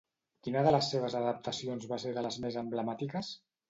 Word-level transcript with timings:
Quina 0.47 0.63
de 0.67 0.71
les 0.75 0.89
seves 0.95 1.19
adaptacions 1.21 1.87
va 1.95 2.03
ser 2.07 2.17
de 2.19 2.27
les 2.31 2.43
més 2.49 2.63
emblemàtiques? 2.67 3.37